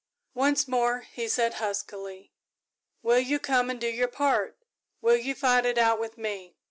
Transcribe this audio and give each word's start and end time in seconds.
"Once 0.33 0.67
more," 0.67 1.01
he 1.01 1.27
said 1.27 1.53
huskily, 1.61 2.31
"will 3.03 3.19
you 3.19 3.37
come 3.37 3.69
and 3.69 3.79
do 3.79 3.85
your 3.87 4.07
part? 4.07 4.57
Will 4.99 5.15
you 5.15 5.35
fight 5.35 5.63
it 5.63 5.77
out 5.77 5.99
with 5.99 6.17
me?" 6.17 6.57